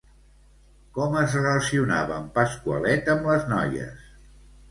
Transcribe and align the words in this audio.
Com 0.99 1.17
es 1.19 1.35
relacionava 1.39 2.17
en 2.21 2.25
Pasqualet 2.37 3.13
amb 3.15 3.31
les 3.33 3.45
noies? 3.53 4.03